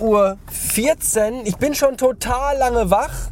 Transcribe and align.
Uhr. 0.00 0.36
Ich 1.44 1.56
bin 1.56 1.74
schon 1.74 1.96
total 1.96 2.58
lange 2.58 2.90
wach. 2.90 3.30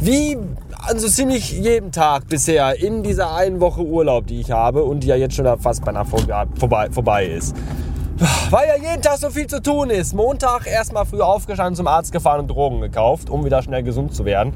Wie 0.00 0.36
also 0.84 1.08
ziemlich 1.08 1.52
jeden 1.52 1.92
Tag 1.92 2.26
bisher 2.28 2.80
in 2.80 3.02
dieser 3.04 3.34
einen 3.34 3.60
Woche 3.60 3.82
Urlaub, 3.82 4.26
die 4.26 4.40
ich 4.40 4.50
habe 4.50 4.82
und 4.82 5.00
die 5.00 5.08
ja 5.08 5.16
jetzt 5.16 5.36
schon 5.36 5.46
fast 5.60 5.84
beinahe 5.84 6.04
vorbei, 6.04 6.88
vorbei 6.90 7.26
ist. 7.26 7.54
Weil 8.50 8.68
ja 8.68 8.90
jeden 8.90 9.02
Tag 9.02 9.16
so 9.18 9.30
viel 9.30 9.46
zu 9.46 9.62
tun 9.62 9.90
ist. 9.90 10.14
Montag 10.14 10.66
erstmal 10.66 11.06
früh 11.06 11.20
aufgestanden, 11.20 11.74
zum 11.76 11.86
Arzt 11.86 12.12
gefahren 12.12 12.40
und 12.40 12.48
Drogen 12.48 12.80
gekauft, 12.80 13.30
um 13.30 13.44
wieder 13.44 13.62
schnell 13.62 13.82
gesund 13.82 14.14
zu 14.14 14.24
werden. 14.24 14.54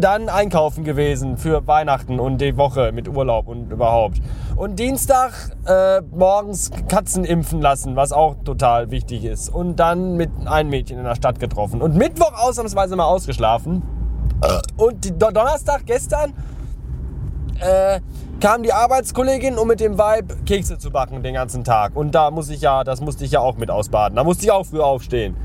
Dann 0.00 0.28
einkaufen 0.28 0.84
gewesen 0.84 1.36
für 1.36 1.66
Weihnachten 1.66 2.20
und 2.20 2.40
die 2.40 2.56
Woche 2.56 2.92
mit 2.92 3.08
Urlaub 3.08 3.48
und 3.48 3.70
überhaupt. 3.70 4.20
Und 4.56 4.78
Dienstag 4.78 5.32
äh, 5.66 6.00
morgens 6.14 6.70
Katzen 6.88 7.24
impfen 7.24 7.62
lassen, 7.62 7.96
was 7.96 8.12
auch 8.12 8.36
total 8.44 8.90
wichtig 8.90 9.24
ist. 9.24 9.48
Und 9.48 9.76
dann 9.76 10.16
mit 10.16 10.30
einem 10.46 10.70
Mädchen 10.70 10.98
in 10.98 11.04
der 11.04 11.14
Stadt 11.14 11.40
getroffen. 11.40 11.80
Und 11.80 11.96
Mittwoch 11.96 12.32
ausnahmsweise 12.34 12.96
mal 12.96 13.06
ausgeschlafen. 13.06 13.82
Und 14.76 15.22
Donnerstag 15.22 15.86
gestern 15.86 16.34
äh, 17.60 18.00
kam 18.42 18.64
die 18.64 18.72
Arbeitskollegin, 18.72 19.56
um 19.56 19.68
mit 19.68 19.78
dem 19.78 19.96
Vibe 19.96 20.34
Kekse 20.44 20.76
zu 20.76 20.90
backen 20.90 21.22
den 21.22 21.34
ganzen 21.34 21.62
Tag. 21.62 21.94
Und 21.94 22.12
da 22.12 22.32
muss 22.32 22.50
ich 22.50 22.60
ja, 22.60 22.82
das 22.82 23.00
musste 23.00 23.24
ich 23.24 23.30
ja 23.30 23.40
auch 23.40 23.56
mit 23.56 23.70
ausbaden. 23.70 24.16
Da 24.16 24.24
musste 24.24 24.42
ich 24.42 24.50
auch 24.50 24.66
früh 24.66 24.80
aufstehen. 24.80 25.36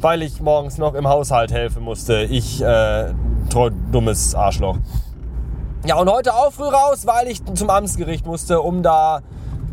Weil 0.00 0.22
ich 0.22 0.40
morgens 0.40 0.78
noch 0.78 0.94
im 0.94 1.08
Haushalt 1.08 1.50
helfen 1.50 1.82
musste. 1.82 2.22
Ich, 2.22 2.62
äh, 2.62 3.12
dummes 3.90 4.36
Arschloch. 4.36 4.76
Ja, 5.84 5.96
und 5.96 6.08
heute 6.08 6.32
auch 6.32 6.52
früh 6.52 6.68
raus, 6.68 7.08
weil 7.08 7.26
ich 7.26 7.44
zum 7.44 7.70
Amtsgericht 7.70 8.24
musste, 8.24 8.60
um 8.60 8.84
da 8.84 9.22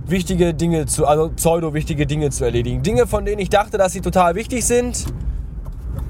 wichtige 0.08 0.56
Dinge 0.56 0.88
zu, 0.88 1.06
also 1.06 1.30
pseudo-wichtige 1.30 2.08
Dinge 2.08 2.32
zu 2.32 2.46
erledigen. 2.46 2.82
Dinge, 2.82 3.06
von 3.06 3.26
denen 3.26 3.40
ich 3.40 3.50
dachte, 3.50 3.78
dass 3.78 3.92
sie 3.92 4.02
total 4.02 4.34
wichtig 4.34 4.66
sind 4.66 5.06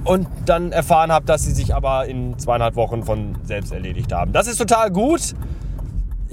und 0.06 0.28
dann 0.46 0.72
erfahren 0.72 1.12
habe, 1.12 1.26
dass 1.26 1.44
sie 1.44 1.52
sich 1.52 1.76
aber 1.76 2.06
in 2.06 2.40
zweieinhalb 2.40 2.78
Wochen 2.78 3.04
von 3.04 3.36
selbst 3.44 3.74
erledigt 3.74 4.14
haben. 4.14 4.32
Das 4.32 4.48
ist 4.48 4.58
total 4.58 4.90
gut. 4.90 5.36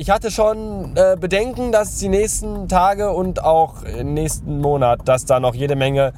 Ich 0.01 0.09
hatte 0.09 0.31
schon 0.31 0.97
äh, 0.97 1.19
Bedenken, 1.21 1.73
dass 1.73 1.99
die 1.99 2.09
nächsten 2.09 2.69
Tage 2.69 3.11
und 3.11 3.45
auch 3.45 3.83
im 3.83 4.15
nächsten 4.15 4.59
Monat, 4.59 5.07
dass 5.07 5.27
da 5.27 5.41
noch 5.41 5.55
jede 5.55 5.77
Menge 5.77 6.15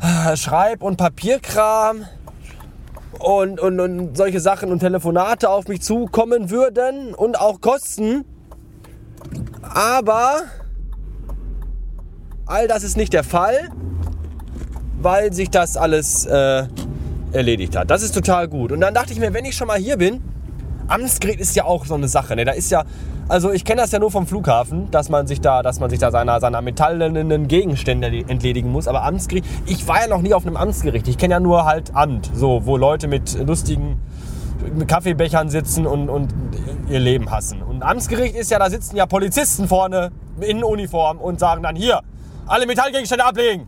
äh, 0.00 0.34
Schreib- 0.34 0.82
und 0.82 0.96
Papierkram 0.96 2.06
und, 3.18 3.60
und, 3.60 3.80
und 3.80 4.16
solche 4.16 4.40
Sachen 4.40 4.72
und 4.72 4.78
Telefonate 4.78 5.50
auf 5.50 5.68
mich 5.68 5.82
zukommen 5.82 6.48
würden 6.48 7.14
und 7.14 7.38
auch 7.38 7.60
Kosten. 7.60 8.24
Aber 9.60 10.44
all 12.46 12.66
das 12.66 12.82
ist 12.82 12.96
nicht 12.96 13.12
der 13.12 13.24
Fall 13.24 13.68
weil 15.02 15.32
sich 15.32 15.50
das 15.50 15.76
alles 15.76 16.24
äh, 16.24 16.64
erledigt 17.32 17.76
hat. 17.76 17.90
Das 17.90 18.02
ist 18.02 18.14
total 18.14 18.48
gut. 18.48 18.72
Und 18.72 18.80
dann 18.80 18.94
dachte 18.94 19.12
ich 19.12 19.18
mir, 19.18 19.34
wenn 19.34 19.44
ich 19.44 19.56
schon 19.56 19.66
mal 19.66 19.78
hier 19.78 19.96
bin, 19.96 20.22
Amtsgerät 20.92 21.40
ist 21.40 21.56
ja 21.56 21.64
auch 21.64 21.86
so 21.86 21.94
eine 21.94 22.06
Sache. 22.06 22.36
Ne? 22.36 22.44
Da 22.44 22.52
ist 22.52 22.70
ja, 22.70 22.84
also 23.28 23.50
ich 23.50 23.64
kenne 23.64 23.80
das 23.80 23.92
ja 23.92 23.98
nur 23.98 24.10
vom 24.10 24.26
Flughafen, 24.26 24.90
dass 24.90 25.08
man 25.08 25.26
sich 25.26 25.40
da, 25.40 25.62
dass 25.62 25.80
man 25.80 25.88
sich 25.88 25.98
da 25.98 26.10
seiner, 26.10 26.38
seiner 26.38 26.60
metallenen 26.60 27.48
Gegenstände 27.48 28.08
entledigen 28.08 28.70
muss. 28.70 28.86
Aber 28.86 29.02
Amtsgericht, 29.04 29.46
ich 29.64 29.88
war 29.88 30.02
ja 30.02 30.08
noch 30.08 30.20
nie 30.20 30.34
auf 30.34 30.46
einem 30.46 30.56
Amtsgericht. 30.56 31.08
Ich 31.08 31.16
kenne 31.16 31.32
ja 31.32 31.40
nur 31.40 31.64
halt 31.64 31.94
Amt, 31.94 32.30
so 32.34 32.66
wo 32.66 32.76
Leute 32.76 33.08
mit 33.08 33.38
lustigen 33.46 34.00
Kaffeebechern 34.86 35.48
sitzen 35.48 35.86
und, 35.86 36.10
und 36.10 36.34
ihr 36.90 37.00
Leben 37.00 37.30
hassen. 37.30 37.62
Und 37.62 37.82
Amtsgericht 37.82 38.36
ist 38.36 38.50
ja, 38.50 38.58
da 38.58 38.68
sitzen 38.68 38.96
ja 38.96 39.06
Polizisten 39.06 39.66
vorne 39.66 40.12
in 40.40 40.62
Uniform 40.62 41.18
und 41.18 41.40
sagen 41.40 41.62
dann 41.62 41.74
hier, 41.74 42.00
alle 42.46 42.66
Metallgegenstände 42.66 43.24
ablegen. 43.24 43.66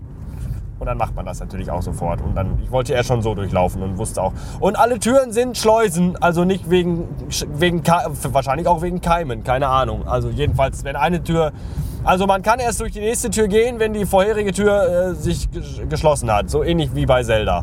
Und 0.79 0.87
dann 0.87 0.99
macht 0.99 1.15
man 1.15 1.25
das 1.25 1.41
natürlich 1.41 1.71
auch 1.71 1.83
sofort. 1.83 2.21
Und 2.21 2.35
dann, 2.35 2.59
ich 2.63 2.71
wollte 2.71 2.95
er 2.95 3.05
schon 3.05 3.23
so 3.23 3.35
durchlaufen 3.35 3.83
und 3.83 3.97
wusste 3.99 4.23
auch. 4.23 4.33
Und 4.61 4.77
alle 4.79 4.99
Türen 4.99 5.33
sind 5.33 5.57
Schleusen, 5.57 6.17
also 6.21 6.45
nicht 6.45 6.69
wegen, 6.69 7.09
wegen 7.57 7.83
wahrscheinlich 7.85 8.67
auch 8.67 8.83
wegen 8.83 9.01
Keimen, 9.01 9.45
keine 9.45 9.69
Ahnung. 9.69 10.07
Also 10.07 10.31
jedenfalls, 10.31 10.85
wenn 10.85 10.97
eine 10.97 11.23
Tür, 11.23 11.53
also 12.03 12.27
man 12.27 12.43
kann 12.43 12.59
erst 12.59 12.81
durch 12.81 12.93
die 12.93 13.01
nächste 13.01 13.31
Tür 13.31 13.49
gehen, 13.49 13.79
wenn 13.79 13.93
die 13.93 14.05
vorherige 14.05 14.53
Tür 14.53 15.11
äh, 15.11 15.15
sich 15.15 15.49
geschlossen 15.89 16.31
hat. 16.31 16.51
So 16.51 16.63
ähnlich 16.63 16.95
wie 16.95 17.07
bei 17.07 17.23
Zelda 17.23 17.63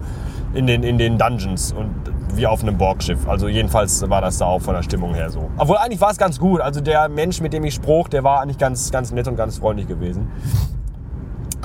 in 0.54 0.68
den, 0.68 0.84
in 0.84 0.98
den 0.98 1.18
Dungeons 1.18 1.74
und 1.74 1.94
wie 2.34 2.48
auf 2.48 2.62
einem 2.62 2.78
Borgschiff. 2.78 3.28
Also 3.28 3.48
jedenfalls 3.48 4.10
war 4.10 4.22
das 4.22 4.38
da 4.38 4.46
auch 4.46 4.62
von 4.62 4.74
der 4.74 4.84
Stimmung 4.84 5.14
her 5.14 5.30
so. 5.30 5.50
Obwohl 5.58 5.78
eigentlich 5.78 6.02
war 6.02 6.12
es 6.12 6.18
ganz 6.18 6.40
gut. 6.40 6.62
Also 6.62 6.82
der 6.82 7.10
Mensch, 7.10 7.42
mit 7.42 7.54
dem 7.54 7.64
ich 7.66 7.74
sprach, 7.74 8.08
der 8.08 8.24
war 8.24 8.42
eigentlich 8.42 8.58
ganz, 8.58 8.92
ganz 8.92 9.12
nett 9.12 9.28
und 9.28 9.36
ganz 9.36 9.58
freundlich 9.58 9.88
gewesen. 9.88 10.32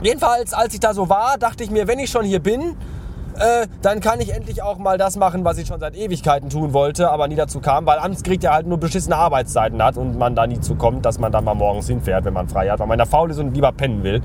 Jedenfalls, 0.03 0.53
als 0.53 0.75
ich 0.75 0.81
da 0.81 0.93
so 0.93 1.09
war, 1.09 1.39
dachte 1.39 1.65
ich 1.65 1.71
mir, 1.71 1.89
wenn 1.89 1.99
ich 1.99 2.11
schon 2.11 2.25
hier 2.25 2.41
bin, 2.41 2.77
äh, 3.39 3.67
dann 3.83 4.01
kann 4.01 4.21
ich 4.21 4.35
endlich 4.35 4.63
auch 4.63 4.79
mal 4.79 4.99
das 4.99 5.17
machen, 5.17 5.45
was 5.45 5.59
ich 5.59 5.67
schon 5.67 5.81
seit 5.81 5.97
Ewigkeiten 5.97 6.51
tun 6.51 6.73
wollte, 6.73 7.11
aber 7.11 7.29
nie 7.29 7.35
dazu 7.35 7.61
kam, 7.61 7.87
weil 7.87 7.99
Amtsgericht 7.99 8.43
ja 8.43 8.53
halt 8.53 8.67
nur 8.67 8.79
beschissene 8.79 9.17
Arbeitszeiten 9.17 9.83
hat 9.83 9.97
und 9.97 10.19
man 10.19 10.35
da 10.35 10.47
nie 10.47 10.61
zu 10.61 10.75
kommt, 10.75 11.05
dass 11.05 11.19
man 11.19 11.33
da 11.33 11.41
mal 11.41 11.55
morgens 11.55 11.87
hinfährt, 11.87 12.25
wenn 12.25 12.35
man 12.35 12.49
frei 12.49 12.69
hat, 12.69 12.79
weil 12.79 12.87
man 12.87 12.99
da 12.99 13.05
faul 13.05 13.31
ist 13.31 13.39
und 13.39 13.55
lieber 13.55 13.73
pennen 13.73 14.03
will. 14.03 14.23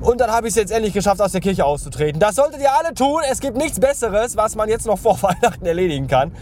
Und 0.00 0.20
dann 0.20 0.30
habe 0.30 0.46
ich 0.46 0.52
es 0.52 0.56
jetzt 0.56 0.72
endlich 0.72 0.94
geschafft, 0.94 1.20
aus 1.20 1.32
der 1.32 1.40
Kirche 1.40 1.64
auszutreten. 1.64 2.20
Das 2.20 2.36
solltet 2.36 2.60
ihr 2.60 2.72
alle 2.72 2.94
tun. 2.94 3.20
Es 3.30 3.40
gibt 3.40 3.56
nichts 3.56 3.78
Besseres, 3.78 4.36
was 4.36 4.56
man 4.56 4.68
jetzt 4.68 4.86
noch 4.86 4.98
vor 4.98 5.18
Weihnachten 5.22 5.64
erledigen 5.66 6.06
kann. 6.06 6.32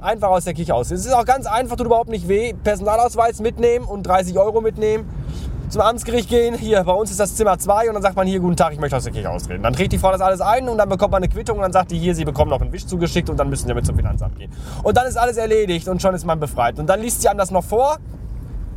Einfach 0.00 0.28
aus 0.28 0.44
der 0.44 0.54
Kirche 0.54 0.74
aus. 0.74 0.90
Es 0.90 1.04
ist 1.04 1.12
auch 1.12 1.24
ganz 1.24 1.46
einfach, 1.46 1.76
tut 1.76 1.86
überhaupt 1.86 2.08
nicht 2.08 2.28
weh. 2.28 2.54
Personalausweis 2.54 3.40
mitnehmen 3.40 3.84
und 3.84 4.04
30 4.04 4.38
Euro 4.38 4.60
mitnehmen 4.60 5.08
zum 5.70 5.82
Amtsgericht 5.82 6.28
gehen, 6.28 6.54
hier, 6.54 6.82
bei 6.82 6.92
uns 6.92 7.12
ist 7.12 7.20
das 7.20 7.36
Zimmer 7.36 7.56
2 7.56 7.88
und 7.88 7.94
dann 7.94 8.02
sagt 8.02 8.16
man 8.16 8.26
hier, 8.26 8.40
guten 8.40 8.56
Tag, 8.56 8.72
ich 8.72 8.80
möchte 8.80 8.96
aus 8.96 9.04
der 9.04 9.12
Kirche 9.12 9.30
austreten. 9.30 9.62
Dann 9.62 9.72
trägt 9.72 9.92
die 9.92 9.98
Frau 9.98 10.10
das 10.10 10.20
alles 10.20 10.40
ein 10.40 10.68
und 10.68 10.78
dann 10.78 10.88
bekommt 10.88 11.12
man 11.12 11.22
eine 11.22 11.32
Quittung 11.32 11.58
und 11.58 11.62
dann 11.62 11.72
sagt 11.72 11.92
die 11.92 11.98
hier, 11.98 12.14
sie 12.14 12.24
bekommen 12.24 12.50
noch 12.50 12.60
einen 12.60 12.72
Wisch 12.72 12.86
zugeschickt 12.86 13.30
und 13.30 13.36
dann 13.36 13.48
müssen 13.48 13.62
sie 13.62 13.68
damit 13.68 13.86
zum 13.86 13.94
Finanzamt 13.94 14.36
gehen. 14.36 14.50
Und 14.82 14.96
dann 14.96 15.06
ist 15.06 15.16
alles 15.16 15.36
erledigt 15.36 15.86
und 15.86 16.02
schon 16.02 16.14
ist 16.14 16.26
man 16.26 16.40
befreit. 16.40 16.78
Und 16.80 16.88
dann 16.88 17.00
liest 17.00 17.22
sie 17.22 17.28
einem 17.28 17.38
das 17.38 17.52
noch 17.52 17.62
vor 17.62 17.98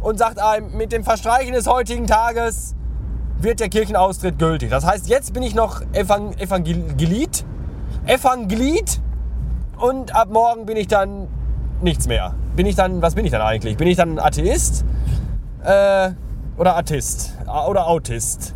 und 0.02 0.20
sagt 0.20 0.40
einem, 0.40 0.78
mit 0.78 0.92
dem 0.92 1.04
Verstreichen 1.04 1.54
des 1.54 1.68
heutigen 1.68 2.06
Tages 2.06 2.76
wird 3.40 3.60
der 3.60 3.70
Kirchenaustritt 3.70 4.38
gültig. 4.38 4.70
Das 4.70 4.86
heißt, 4.86 5.08
jetzt 5.08 5.34
bin 5.34 5.42
ich 5.42 5.56
noch 5.56 5.82
Evangel 5.94 6.40
Evangelit, 6.40 7.44
Evangelit 8.06 9.02
und 9.78 10.16
ab 10.16 10.30
morgen 10.30 10.68
bin 10.68 10.78
ich 10.78 10.88
dann 10.88 11.28
nichts 11.82 12.08
mehr. 12.08 12.36
Bin 12.56 12.68
ich 12.68 12.76
dann, 12.76 13.02
was 13.02 13.16
bin 13.16 13.26
ich 13.26 13.32
dann 13.32 13.42
eigentlich? 13.42 13.78
Bin 13.78 13.88
ich 13.88 13.98
dann 13.98 14.20
Atheist? 14.20 14.86
Äh, 15.64 16.12
oder 16.58 16.76
Artist 16.76 17.34
oder 17.68 17.88
Autist. 17.88 18.54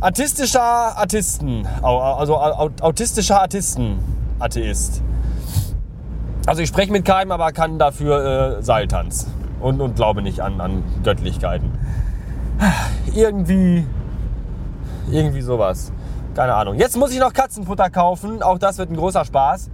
Artistischer 0.00 0.62
Artisten, 0.62 1.66
also 1.82 2.36
autistischer 2.36 3.40
Artisten, 3.40 3.98
Atheist. 4.40 5.00
Also 6.46 6.62
ich 6.62 6.68
spreche 6.68 6.90
mit 6.90 7.04
keinem, 7.04 7.30
aber 7.30 7.52
kann 7.52 7.78
dafür 7.78 8.58
äh, 8.58 8.62
Seiltanz 8.62 9.28
und, 9.60 9.80
und 9.80 9.94
glaube 9.94 10.22
nicht 10.22 10.40
an, 10.40 10.60
an 10.60 10.82
Göttlichkeiten. 11.04 11.70
Irgendwie, 13.14 13.86
irgendwie 15.10 15.40
sowas. 15.40 15.92
Keine 16.34 16.54
Ahnung. 16.54 16.76
Jetzt 16.76 16.96
muss 16.96 17.12
ich 17.12 17.20
noch 17.20 17.32
Katzenfutter 17.32 17.90
kaufen. 17.90 18.42
Auch 18.42 18.58
das 18.58 18.78
wird 18.78 18.90
ein 18.90 18.96
großer 18.96 19.24
Spaß. 19.24 19.70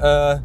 Äh, 0.00 0.36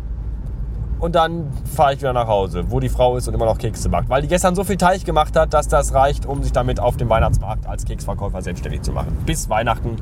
und 1.00 1.16
dann 1.16 1.52
fahre 1.76 1.94
ich 1.94 2.00
wieder 2.00 2.14
nach 2.14 2.28
Hause, 2.28 2.66
wo 2.70 2.80
die 2.80 2.90
Frau 2.90 3.18
ist 3.18 3.28
und 3.28 3.34
immer 3.34 3.46
noch 3.46 3.58
Kekse 3.58 3.90
backt. 3.90 4.10
Weil 4.10 4.22
die 4.22 4.28
gestern 4.28 4.56
so 4.56 4.64
viel 4.64 4.78
Teig 4.78 5.06
gemacht 5.06 5.36
hat, 5.36 5.54
dass 5.54 5.68
das 5.68 5.94
reicht, 5.94 6.26
um 6.26 6.44
sich 6.44 6.52
damit 6.52 6.80
auf 6.80 6.98
dem 6.98 7.10
Weihnachtsmarkt 7.10 7.68
als 7.68 7.86
Keksverkäufer 7.86 8.42
selbstständig 8.42 8.82
zu 8.82 8.92
machen. 8.92 9.18
Bis 9.26 9.50
Weihnachten 9.50 9.96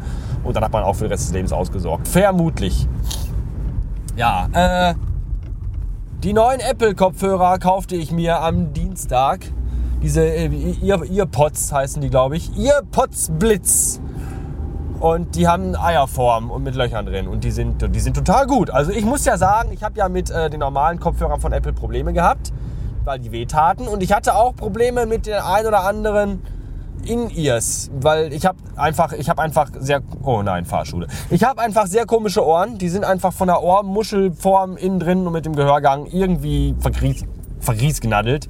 und 0.44 0.56
dann 0.56 0.64
hat 0.64 0.72
man 0.72 0.84
auch 0.84 0.94
für 0.94 1.06
den 1.06 1.12
Rest 1.12 1.28
des 1.28 1.34
Lebens 1.34 1.54
ausgesorgt. 1.54 2.08
Vermutlich. 2.08 2.88
Ja, 4.16 4.48
äh, 4.54 4.96
die 6.24 6.34
neuen 6.34 6.60
Apple-Kopfhörer 6.60 7.60
kaufte 7.60 7.96
ich 7.96 8.12
mir 8.12 8.42
am 8.42 8.74
Dienstag. 8.74 9.46
Diese 10.02 10.26
äh, 10.26 10.50
Earpods 10.84 11.72
heißen 11.72 12.02
die, 12.02 12.10
glaube 12.10 12.38
ich. 12.38 12.58
Earpods 12.58 13.32
Blitz. 13.38 14.02
Und 15.00 15.36
die 15.36 15.48
haben 15.48 15.76
Eierform 15.76 16.50
und 16.50 16.64
mit 16.64 16.76
Löchern 16.76 17.06
drin. 17.06 17.28
Und 17.28 17.44
die 17.44 17.52
sind, 17.52 17.96
die 17.96 18.00
sind 18.00 18.16
total 18.16 18.48
gut. 18.48 18.72
Also 18.72 18.92
ich 18.92 19.06
muss 19.06 19.26
ja 19.26 19.38
sagen, 19.38 19.72
ich 19.72 19.84
habe 19.84 19.98
ja 19.98 20.10
mit 20.10 20.32
äh, 20.32 20.50
den 20.50 20.60
normalen 20.60 21.00
Kopfhörern 21.00 21.40
von 21.40 21.54
Apple 21.54 21.74
Probleme 21.74 22.14
gehabt, 22.14 22.52
weil 23.04 23.20
die 23.20 23.32
wehtaten. 23.32 23.88
Und 23.88 24.02
ich 24.02 24.12
hatte 24.12 24.36
auch 24.36 24.56
Probleme 24.56 25.06
mit 25.06 25.28
den 25.28 25.36
ein 25.36 25.68
oder 25.68 25.84
anderen 25.84 26.42
In-Ears, 27.04 27.92
weil 28.02 28.34
ich 28.34 28.48
habe 28.48 28.58
einfach, 28.76 29.14
ich 29.14 29.30
habe 29.30 29.40
einfach 29.42 29.70
sehr, 29.80 30.02
oh 30.24 30.42
nein, 30.42 30.66
Fahrschule. 30.66 31.08
Ich 31.30 31.44
habe 31.44 31.62
einfach 31.62 31.86
sehr 31.86 32.08
komische 32.08 32.44
Ohren. 32.44 32.80
Die 32.80 32.90
sind 32.90 33.06
einfach 33.06 33.34
von 33.34 33.48
der 33.48 33.62
Ohrmuschelform 33.62 34.78
innen 34.78 35.00
drin 35.00 35.28
und 35.28 35.34
mit 35.34 35.46
dem 35.46 35.56
Gehörgang 35.56 36.08
irgendwie 36.08 36.76
vergries, 36.80 37.24
vergriesgnaddelt 37.60 38.50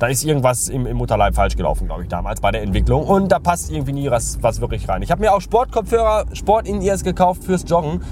da 0.00 0.06
ist 0.06 0.24
irgendwas 0.24 0.68
im, 0.68 0.86
im 0.86 0.96
Mutterleib 0.96 1.34
falsch 1.34 1.56
gelaufen, 1.56 1.86
glaube 1.86 2.02
ich, 2.02 2.08
damals 2.08 2.40
bei 2.40 2.50
der 2.50 2.62
Entwicklung. 2.62 3.04
Und 3.04 3.30
da 3.30 3.38
passt 3.38 3.70
irgendwie 3.70 3.92
nie 3.92 4.10
was, 4.10 4.42
was 4.42 4.60
wirklich 4.60 4.88
rein. 4.88 5.02
Ich 5.02 5.10
habe 5.10 5.20
mir 5.20 5.32
auch 5.32 5.42
Sportkopfhörer, 5.42 6.24
Sport-In-Ears 6.32 7.04
gekauft 7.04 7.44
fürs 7.44 7.64
Joggen. 7.68 8.02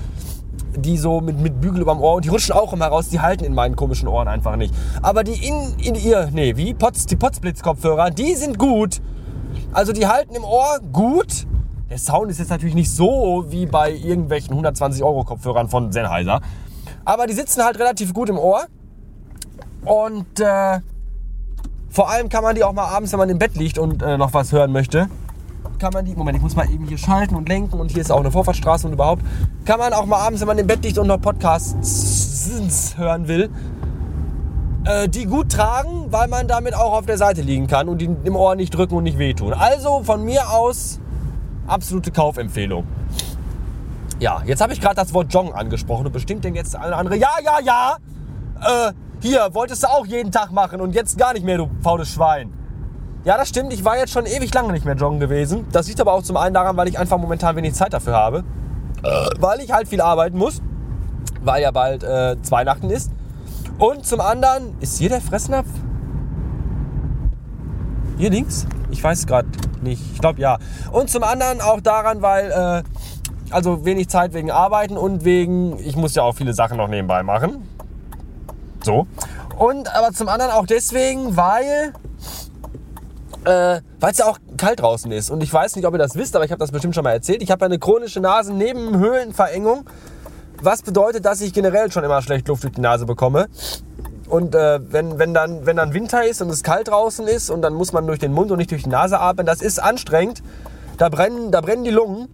Die 0.77 0.99
so 0.99 1.23
mit, 1.23 1.41
mit 1.41 1.63
Bügel 1.63 1.81
überm 1.81 2.01
Ohr 2.03 2.17
und 2.17 2.27
die 2.27 2.29
rutschen 2.29 2.55
auch 2.55 2.75
immer 2.75 2.87
raus, 2.87 3.09
die 3.09 3.21
halten 3.21 3.43
in 3.43 3.55
meinen 3.55 3.75
komischen 3.75 4.07
Ohren 4.07 4.29
einfach 4.29 4.55
nicht. 4.57 4.73
Aber 5.01 5.25
die 5.25 5.33
in, 5.33 5.79
in 5.79 5.95
ihr, 5.95 6.29
nee, 6.31 6.57
wie? 6.57 6.75
Pots, 6.75 7.07
die 7.07 7.17
Potsblitz-Kopfhörer, 7.17 8.11
die 8.11 8.35
sind 8.35 8.59
gut. 8.59 9.01
Also 9.73 9.93
die 9.93 10.07
halten 10.07 10.35
im 10.35 10.45
Ohr 10.45 10.79
gut, 10.93 11.47
Der 11.89 11.97
Sound 11.97 12.31
ist 12.31 12.39
jetzt 12.39 12.51
natürlich 12.51 12.75
nicht 12.75 12.91
so 12.91 13.47
wie 13.49 13.65
bei 13.65 13.91
irgendwelchen 13.91 14.51
120 14.51 15.03
Euro 15.03 15.25
Kopfhörern 15.25 15.71
von 15.71 15.91
Sennheiser. 15.91 16.43
Aber 17.07 17.27
die 17.27 17.33
sitzen 17.33 17.65
halt 17.65 17.79
relativ 17.79 18.13
gut 18.13 18.29
im 18.29 18.39
Ohr. 18.39 18.67
Und 19.87 20.39
äh, 20.39 20.81
vor 21.91 22.11
allem 22.11 22.29
kann 22.29 22.43
man 22.43 22.55
die 22.55 22.65
auch 22.65 22.73
mal 22.73 22.87
abends, 22.87 23.13
wenn 23.13 23.19
man 23.19 23.29
im 23.29 23.39
Bett 23.39 23.57
liegt 23.57 23.79
und 23.79 24.03
äh, 24.03 24.19
noch 24.19 24.35
was 24.35 24.53
hören 24.53 24.73
möchte, 24.73 25.09
kann 25.79 25.93
man 25.93 26.05
die, 26.05 26.15
Moment, 26.15 26.37
ich 26.37 26.43
muss 26.43 26.57
mal 26.57 26.69
eben 26.71 26.85
hier 26.87 26.99
schalten 26.99 27.35
und 27.35 27.49
lenken 27.49 27.79
und 27.79 27.91
hier 27.91 28.01
ist 28.01 28.11
auch 28.11 28.21
eine 28.21 28.31
Vorfahrtsstraße 28.31 28.87
und 28.87 28.93
überhaupt, 28.93 29.23
kann 29.65 29.79
man 29.79 29.93
auch 29.93 30.07
mal 30.07 30.19
abends, 30.19 30.41
wenn 30.41 30.49
man 30.49 30.59
im 30.59 30.67
Bett 30.67 30.85
liegt 30.85 30.99
und 30.99 31.07
noch 31.07 31.21
Podcasts 31.21 32.95
hören 32.97 33.29
will, 33.29 33.51
äh, 34.85 35.09
die 35.09 35.27
gut 35.27 35.53
tragen, 35.53 36.07
weil 36.11 36.29
man 36.29 36.49
damit 36.49 36.75
auch 36.75 36.93
auf 36.93 37.07
der 37.07 37.17
Seite 37.17 37.43
liegen 37.43 37.67
kann 37.67 37.89
und 37.89 37.99
die 37.99 38.11
im 38.25 38.37
Ohr 38.37 38.55
nicht 38.55 38.75
drücken 38.75 38.97
und 38.97 39.05
nicht 39.05 39.19
wehtun. 39.19 39.53
Also 39.53 40.03
von 40.03 40.25
mir 40.25 40.51
aus 40.51 41.01
absolute 41.67 42.11
Kaufempfehlung. 42.11 42.85
Ja, 44.21 44.43
jetzt 44.45 44.61
habe 44.61 44.73
ich 44.73 44.81
gerade 44.81 44.97
das 44.97 45.15
Wort 45.15 45.33
Jong 45.33 45.53
angesprochen 45.53 46.07
und 46.07 46.13
bestimmt 46.13 46.43
denkt 46.43 46.57
jetzt 46.57 46.75
eine 46.75 46.97
andere, 46.97 47.17
ja, 47.17 47.31
ja, 47.45 47.61
ja, 47.61 47.97
äh, 48.89 48.93
hier, 49.21 49.49
wolltest 49.53 49.83
du 49.83 49.89
auch 49.89 50.07
jeden 50.07 50.33
Tag 50.33 50.53
machen 50.53 50.81
und 50.81 50.95
jetzt 50.95 51.19
gar 51.19 51.33
nicht 51.33 51.45
mehr, 51.45 51.59
du 51.59 51.71
faules 51.83 52.09
Schwein. 52.09 52.53
Ja, 53.25 53.37
das 53.37 53.49
stimmt. 53.49 53.73
Ich 53.73 53.85
war 53.85 53.99
jetzt 53.99 54.13
schon 54.13 54.27
ewig 54.27 54.55
lange 54.55 54.73
nicht 54.73 54.85
mehr 54.85 54.95
joggen 54.95 55.21
gewesen. 55.21 55.67
Das 55.73 55.89
liegt 55.89 56.01
aber 56.01 56.13
auch 56.13 56.23
zum 56.23 56.37
einen 56.37 56.55
daran, 56.55 56.77
weil 56.77 56.89
ich 56.89 56.99
einfach 56.99 57.19
momentan 57.19 57.57
wenig 57.57 57.75
Zeit 57.75 57.93
dafür 57.93 58.15
habe. 58.15 58.45
Weil 59.39 59.61
ich 59.61 59.73
halt 59.73 59.89
viel 59.89 60.01
arbeiten 60.01 60.39
muss. 60.39 60.63
Weil 61.43 61.63
ja 61.63 61.71
bald 61.71 62.05
äh, 62.05 62.37
Weihnachten 62.49 62.91
ist. 62.91 63.11
Und 63.79 64.07
zum 64.07 64.21
anderen, 64.21 64.77
ist 64.81 64.99
hier 64.99 65.09
der 65.09 65.21
Fressnapf? 65.21 65.69
Hier 68.17 68.31
links? 68.31 68.67
Ich 68.91 69.05
weiß 69.05 69.27
gerade 69.27 69.49
nicht. 69.83 70.03
Ich 70.15 70.21
glaube 70.21 70.41
ja. 70.41 70.59
Und 70.91 71.11
zum 71.11 71.23
anderen 71.23 71.61
auch 71.61 71.81
daran, 71.81 72.23
weil, 72.23 72.51
äh, 72.51 72.83
also 73.53 73.85
wenig 73.85 74.09
Zeit 74.09 74.33
wegen 74.33 74.51
Arbeiten 74.51 74.97
und 74.97 75.25
wegen, 75.25 75.79
ich 75.79 75.97
muss 75.97 76.15
ja 76.15 76.23
auch 76.23 76.35
viele 76.35 76.55
Sachen 76.55 76.77
noch 76.77 76.89
nebenbei 76.89 77.23
machen. 77.23 77.68
So. 78.89 79.07
Und 79.59 79.95
aber 79.95 80.13
zum 80.13 80.29
anderen 80.29 80.51
auch 80.51 80.65
deswegen, 80.65 81.37
weil 81.37 81.93
äh, 83.45 83.83
weil 84.01 84.13
es 84.13 84.19
ja 84.19 84.25
auch 84.25 84.39
kalt 84.57 84.81
draußen 84.81 85.13
ist. 85.13 85.31
Und 85.31 85.43
ich 85.43 85.53
weiß 85.53 85.77
nicht, 85.77 85.85
ob 85.85 85.93
ihr 85.93 85.99
das 85.99 86.15
wisst, 86.15 86.35
aber 86.35 86.47
ich 86.47 86.51
habe 86.51 86.59
das 86.59 86.73
bestimmt 86.73 86.95
schon 86.95 87.05
mal 87.05 87.13
erzählt. 87.13 87.43
Ich 87.43 87.51
habe 87.51 87.67
eine 87.67 87.79
chronische 87.79 88.21
Nasennebenhöhlenverengung, 88.21 89.85
was 90.63 90.81
bedeutet, 90.81 91.27
dass 91.27 91.43
ich 91.43 91.53
generell 91.53 91.93
schon 91.93 92.03
immer 92.03 92.23
schlecht 92.23 92.49
Luft 92.49 92.65
durch 92.65 92.73
die 92.73 92.81
Nase 92.81 93.05
bekomme. 93.05 93.49
Und 94.27 94.55
äh, 94.55 94.81
wenn, 94.91 95.19
wenn, 95.19 95.35
dann, 95.35 95.67
wenn 95.67 95.77
dann 95.77 95.93
Winter 95.93 96.25
ist 96.25 96.41
und 96.41 96.49
es 96.49 96.63
kalt 96.63 96.89
draußen 96.89 97.29
ist 97.29 97.51
und 97.51 97.61
dann 97.61 97.75
muss 97.75 97.93
man 97.93 98.07
durch 98.07 98.19
den 98.19 98.33
Mund 98.33 98.51
und 98.51 98.57
nicht 98.57 98.71
durch 98.71 98.85
die 98.85 98.89
Nase 98.89 99.21
atmen, 99.21 99.45
das 99.45 99.61
ist 99.61 99.83
anstrengend. 99.83 100.43
Da 100.97 101.11
brennen, 101.11 101.53
da 101.53 101.61
brennen 101.61 101.85
die 101.85 101.91
Lungen. 101.91 102.29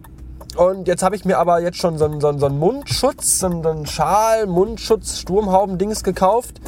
Und 0.55 0.87
jetzt 0.87 1.03
habe 1.03 1.15
ich 1.15 1.25
mir 1.25 1.37
aber 1.37 1.59
jetzt 1.59 1.77
schon 1.77 1.97
so 1.97 2.05
einen, 2.05 2.21
so 2.21 2.29
einen, 2.29 2.39
so 2.39 2.45
einen 2.45 2.57
Mundschutz, 2.57 3.39
so 3.39 3.47
einen 3.47 3.85
Schal, 3.85 4.45
Mundschutz, 4.45 5.19
Sturmhauben-Dings 5.19 6.03
gekauft. 6.03 6.61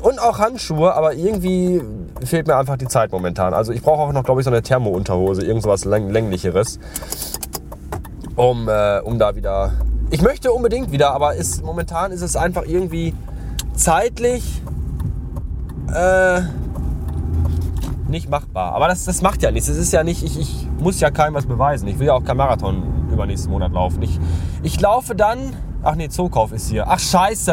Und 0.00 0.18
auch 0.18 0.38
Handschuhe, 0.38 0.94
aber 0.94 1.14
irgendwie 1.14 1.82
fehlt 2.24 2.46
mir 2.46 2.56
einfach 2.56 2.78
die 2.78 2.88
Zeit 2.88 3.12
momentan. 3.12 3.52
Also 3.52 3.72
ich 3.72 3.82
brauche 3.82 4.00
auch 4.00 4.12
noch, 4.12 4.24
glaube 4.24 4.40
ich, 4.40 4.44
so 4.44 4.50
eine 4.50 4.62
Thermo-Unterhose, 4.62 5.44
irgend 5.44 5.62
sowas 5.62 5.84
läng 5.84 6.08
länglicheres. 6.08 6.78
Um, 8.36 8.68
äh, 8.68 9.00
um 9.00 9.18
da 9.18 9.36
wieder... 9.36 9.72
Ich 10.10 10.22
möchte 10.22 10.52
unbedingt 10.52 10.90
wieder, 10.90 11.12
aber 11.12 11.34
ist, 11.34 11.62
momentan 11.62 12.12
ist 12.12 12.22
es 12.22 12.34
einfach 12.34 12.64
irgendwie 12.64 13.14
zeitlich... 13.74 14.62
Äh, 15.92 16.42
nicht 18.08 18.30
machbar. 18.30 18.72
Aber 18.72 18.88
das, 18.88 19.04
das 19.04 19.20
macht 19.20 19.42
ja 19.42 19.50
nichts. 19.50 19.68
Es 19.68 19.76
ist 19.76 19.92
ja 19.92 20.02
nicht, 20.02 20.22
ich, 20.22 20.38
ich 20.38 20.66
muss 20.78 20.98
ja 21.00 21.10
keinem 21.10 21.34
was 21.34 21.44
beweisen. 21.44 21.86
Ich 21.88 21.98
will 21.98 22.06
ja 22.06 22.14
auch 22.14 22.24
kein 22.24 22.38
Marathon 22.38 22.97
übernächsten 23.18 23.50
Monat 23.50 23.72
laufen. 23.72 24.02
Ich, 24.02 24.18
ich 24.62 24.80
laufe 24.80 25.14
dann. 25.14 25.54
Ach 25.82 25.94
nee, 25.94 26.08
Zookauf 26.08 26.52
ist 26.52 26.68
hier. 26.68 26.86
Ach 26.88 26.98
scheiße! 26.98 27.52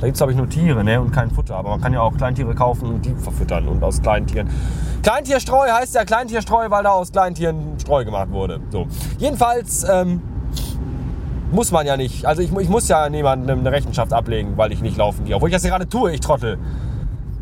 Da 0.00 0.06
gibt 0.06 0.14
es, 0.14 0.18
glaube 0.18 0.32
ich, 0.32 0.38
nur 0.38 0.48
Tiere 0.48 0.82
ne? 0.82 1.00
und 1.00 1.10
kein 1.10 1.30
Futter. 1.30 1.56
Aber 1.56 1.70
man 1.70 1.80
kann 1.80 1.92
ja 1.92 2.00
auch 2.00 2.16
Kleintiere 2.16 2.54
kaufen 2.54 2.86
und 2.86 3.04
die 3.04 3.14
verfüttern. 3.14 3.68
Und 3.68 3.84
aus 3.84 4.00
Kleintieren. 4.00 4.48
Kleintierstreu 5.02 5.70
heißt 5.70 5.94
ja 5.94 6.04
Kleintierstreu, 6.04 6.70
weil 6.70 6.82
da 6.84 6.90
aus 6.90 7.12
Kleintieren 7.12 7.78
Streu 7.78 8.04
gemacht 8.04 8.30
wurde. 8.30 8.60
So. 8.70 8.86
Jedenfalls 9.18 9.84
ähm, 9.84 10.22
muss 11.52 11.70
man 11.70 11.86
ja 11.86 11.98
nicht. 11.98 12.24
Also 12.24 12.40
ich, 12.40 12.50
ich 12.50 12.68
muss 12.70 12.88
ja 12.88 13.10
niemandem 13.10 13.58
eine 13.58 13.72
Rechenschaft 13.72 14.14
ablegen, 14.14 14.56
weil 14.56 14.72
ich 14.72 14.80
nicht 14.80 14.96
laufen 14.96 15.26
gehe. 15.26 15.36
Obwohl 15.36 15.50
ich 15.50 15.54
das 15.54 15.62
gerade 15.64 15.86
tue, 15.86 16.12
ich 16.12 16.20
trottel. 16.20 16.58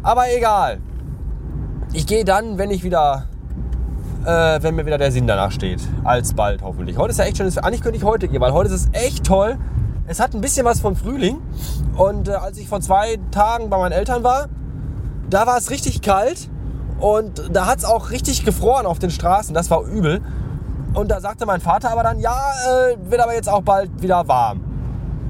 Aber 0.02 0.24
egal. 0.36 0.80
Ich 1.92 2.06
gehe 2.06 2.24
dann, 2.24 2.58
wenn 2.58 2.72
ich 2.72 2.82
wieder 2.82 3.26
äh, 4.24 4.62
wenn 4.62 4.74
mir 4.74 4.86
wieder 4.86 4.98
der 4.98 5.12
Sinn 5.12 5.26
danach 5.26 5.52
steht. 5.52 5.80
Alsbald 6.04 6.62
hoffentlich. 6.62 6.96
Heute 6.96 7.12
ist 7.12 7.18
ja 7.18 7.24
echt 7.24 7.36
schön. 7.36 7.46
Eigentlich 7.58 7.82
könnte 7.82 7.98
ich 7.98 8.04
heute 8.04 8.28
gehen, 8.28 8.40
weil 8.40 8.52
heute 8.52 8.72
ist 8.72 8.88
es 8.88 8.88
echt 8.92 9.24
toll. 9.24 9.56
Es 10.06 10.20
hat 10.20 10.34
ein 10.34 10.40
bisschen 10.40 10.64
was 10.64 10.80
vom 10.80 10.96
Frühling. 10.96 11.38
Und 11.96 12.28
äh, 12.28 12.32
als 12.32 12.58
ich 12.58 12.68
vor 12.68 12.80
zwei 12.80 13.18
Tagen 13.30 13.70
bei 13.70 13.78
meinen 13.78 13.92
Eltern 13.92 14.22
war, 14.22 14.48
da 15.30 15.46
war 15.46 15.58
es 15.58 15.70
richtig 15.70 16.02
kalt. 16.02 16.48
Und 17.00 17.42
da 17.52 17.66
hat 17.66 17.78
es 17.78 17.84
auch 17.84 18.10
richtig 18.10 18.44
gefroren 18.44 18.86
auf 18.86 18.98
den 18.98 19.10
Straßen. 19.10 19.54
Das 19.54 19.70
war 19.70 19.82
übel. 19.82 20.20
Und 20.94 21.10
da 21.10 21.20
sagte 21.20 21.46
mein 21.46 21.60
Vater 21.60 21.90
aber 21.90 22.02
dann, 22.02 22.18
ja, 22.18 22.36
äh, 22.66 23.10
wird 23.10 23.20
aber 23.20 23.34
jetzt 23.34 23.48
auch 23.48 23.62
bald 23.62 24.02
wieder 24.02 24.26
warm. 24.26 24.60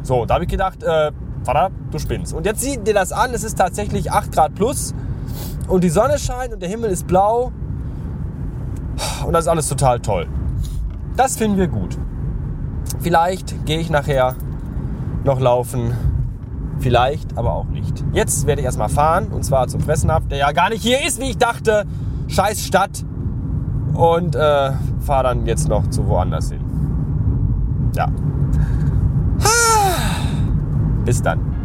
So, 0.03 0.25
da 0.25 0.35
habe 0.35 0.45
ich 0.45 0.51
gedacht, 0.51 0.83
äh, 0.83 1.13
Vater, 1.45 1.71
du 1.91 1.99
spinnst. 1.99 2.33
Und 2.33 2.47
jetzt 2.47 2.61
sieh 2.61 2.79
dir 2.79 2.95
das 2.95 3.13
an, 3.13 3.35
es 3.35 3.45
ist 3.45 3.59
tatsächlich 3.59 4.13
8 4.13 4.33
Grad 4.33 4.55
plus 4.55 4.95
und 5.67 5.85
die 5.85 5.91
Sonne 5.91 6.19
scheint 6.19 6.53
und 6.55 6.63
der 6.63 6.69
Himmel 6.69 6.91
ist 6.91 7.07
blau 7.07 7.53
und 9.27 9.33
das 9.33 9.45
ist 9.45 9.49
alles 9.49 9.69
total 9.69 10.01
toll. 10.01 10.27
Das 11.17 11.37
finden 11.37 11.59
wir 11.59 11.69
gut. 11.69 11.99
Vielleicht 13.01 13.67
gehe 13.67 13.79
ich 13.79 13.91
nachher 13.91 14.35
noch 15.25 15.41
laufen, 15.41 15.93
vielleicht 16.79 17.37
aber 17.37 17.55
auch 17.55 17.67
nicht. 17.67 18.05
Jetzt 18.13 18.47
werde 18.47 18.61
ich 18.61 18.65
erstmal 18.65 18.89
fahren 18.89 19.29
und 19.29 19.45
zwar 19.45 19.69
zum 19.69 19.81
Fressnapf, 19.81 20.29
der 20.29 20.39
ja 20.39 20.53
gar 20.53 20.71
nicht 20.71 20.83
hier 20.83 21.05
ist, 21.07 21.21
wie 21.21 21.31
ich 21.31 21.39
dachte. 21.39 21.85
Scheiß 22.29 22.65
Stadt. 22.65 23.05
Und 23.95 24.37
äh, 24.37 24.73
fahre 25.01 25.25
dann 25.25 25.47
jetzt 25.47 25.69
noch 25.69 25.89
zu 25.91 26.07
woanders 26.07 26.51
hin. 26.51 26.61
Ja. 27.97 28.09
Bis 31.05 31.21
dann. 31.21 31.58